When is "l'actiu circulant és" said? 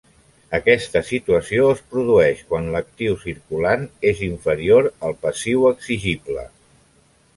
2.77-4.25